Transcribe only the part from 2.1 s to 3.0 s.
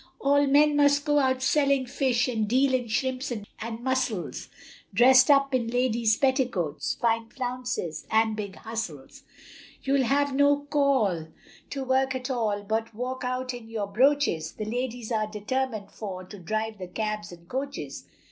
And deal in